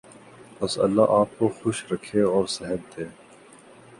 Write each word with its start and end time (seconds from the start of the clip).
بس 0.61 0.77
اللہ 0.79 1.01
آپ 1.09 1.37
کو 1.37 1.47
خوش 1.61 1.85
رکھے 1.91 2.21
اور 2.21 2.45
صحت 2.47 2.97
دے۔ 2.97 3.05